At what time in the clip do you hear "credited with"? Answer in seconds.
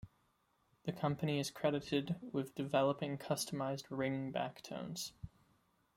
1.51-2.55